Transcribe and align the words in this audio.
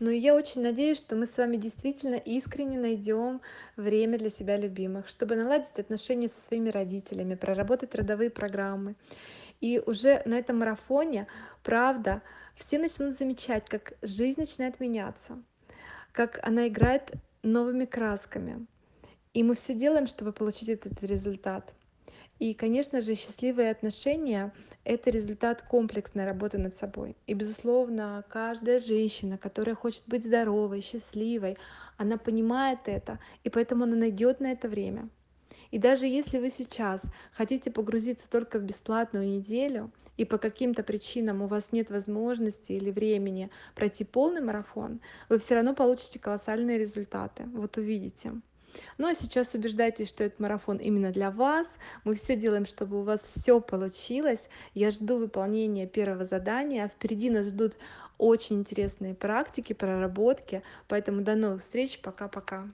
Ну 0.00 0.10
и 0.10 0.18
я 0.18 0.34
очень 0.34 0.62
надеюсь, 0.62 0.98
что 0.98 1.14
мы 1.14 1.26
с 1.26 1.36
вами 1.36 1.56
действительно 1.56 2.16
искренне 2.16 2.78
найдем 2.78 3.40
время 3.76 4.18
для 4.18 4.30
себя 4.30 4.56
любимых, 4.56 5.08
чтобы 5.08 5.36
наладить 5.36 5.78
отношения 5.78 6.28
со 6.28 6.46
своими 6.46 6.70
родителями, 6.70 7.36
проработать 7.36 7.94
родовые 7.94 8.30
программы. 8.30 8.96
И 9.60 9.80
уже 9.84 10.22
на 10.26 10.34
этом 10.34 10.58
марафоне, 10.58 11.28
правда, 11.62 12.22
все 12.56 12.78
начнут 12.78 13.16
замечать, 13.16 13.68
как 13.68 13.94
жизнь 14.02 14.40
начинает 14.40 14.80
меняться, 14.80 15.40
как 16.12 16.40
она 16.42 16.66
играет 16.68 17.12
новыми 17.42 17.84
красками. 17.84 18.66
И 19.32 19.42
мы 19.42 19.54
все 19.54 19.74
делаем, 19.74 20.06
чтобы 20.06 20.32
получить 20.32 20.68
этот 20.68 21.02
результат. 21.02 21.72
И, 22.38 22.52
конечно 22.52 23.00
же, 23.00 23.14
счастливые 23.14 23.70
отношения— 23.70 24.52
это 24.84 25.10
результат 25.10 25.62
комплексной 25.62 26.26
работы 26.26 26.58
над 26.58 26.74
собой. 26.74 27.16
И, 27.26 27.34
безусловно, 27.34 28.24
каждая 28.28 28.80
женщина, 28.80 29.38
которая 29.38 29.76
хочет 29.76 30.02
быть 30.06 30.24
здоровой, 30.24 30.80
счастливой, 30.80 31.56
она 31.96 32.18
понимает 32.18 32.80
это, 32.86 33.20
и 33.44 33.50
поэтому 33.50 33.84
она 33.84 33.96
найдет 33.96 34.40
на 34.40 34.50
это 34.50 34.68
время. 34.68 35.08
И 35.70 35.78
даже 35.78 36.06
если 36.06 36.38
вы 36.38 36.50
сейчас 36.50 37.02
хотите 37.32 37.70
погрузиться 37.70 38.28
только 38.28 38.58
в 38.58 38.64
бесплатную 38.64 39.28
неделю, 39.28 39.92
и 40.16 40.24
по 40.24 40.38
каким-то 40.38 40.82
причинам 40.82 41.42
у 41.42 41.46
вас 41.46 41.72
нет 41.72 41.90
возможности 41.90 42.72
или 42.72 42.90
времени 42.90 43.50
пройти 43.74 44.04
полный 44.04 44.40
марафон, 44.40 45.00
вы 45.28 45.38
все 45.38 45.54
равно 45.54 45.74
получите 45.74 46.18
колоссальные 46.18 46.78
результаты. 46.78 47.44
Вот 47.46 47.76
увидите. 47.76 48.40
Ну 48.98 49.08
а 49.08 49.14
сейчас 49.14 49.54
убеждайтесь, 49.54 50.08
что 50.08 50.24
этот 50.24 50.40
марафон 50.40 50.78
именно 50.78 51.10
для 51.10 51.30
вас. 51.30 51.68
Мы 52.04 52.14
все 52.14 52.36
делаем, 52.36 52.66
чтобы 52.66 53.00
у 53.00 53.02
вас 53.02 53.22
все 53.22 53.60
получилось. 53.60 54.48
Я 54.74 54.90
жду 54.90 55.18
выполнения 55.18 55.86
первого 55.86 56.24
задания. 56.24 56.88
Впереди 56.88 57.30
нас 57.30 57.46
ждут 57.46 57.74
очень 58.18 58.56
интересные 58.56 59.14
практики, 59.14 59.72
проработки. 59.72 60.62
Поэтому 60.88 61.22
до 61.22 61.34
новых 61.34 61.62
встреч. 61.62 62.00
Пока-пока. 62.00 62.68